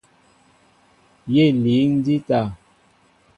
Yé 1.33 1.43
líŋ 1.63 1.89
jíta. 2.05 2.39